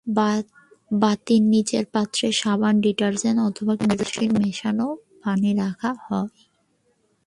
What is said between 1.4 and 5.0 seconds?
নিচে পাত্রে সাবান, ডিটারজেন্ট অথবা কেরোসিন মেশানো